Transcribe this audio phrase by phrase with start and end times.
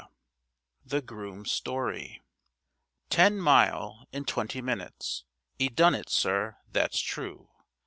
[0.83, 2.23] THE GROOM'S STORY
[3.11, 5.25] Ten mile in twenty minutes!
[5.59, 6.57] 'E done it, sir.
[6.71, 7.51] That's true.